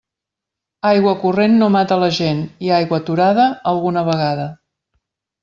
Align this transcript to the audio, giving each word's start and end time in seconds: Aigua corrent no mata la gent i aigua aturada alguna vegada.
Aigua 0.91 1.11
corrent 1.23 1.57
no 1.63 1.67
mata 1.75 1.97
la 2.05 2.07
gent 2.21 2.41
i 2.69 2.73
aigua 2.79 3.01
aturada 3.03 3.47
alguna 3.75 4.07
vegada. 4.09 4.49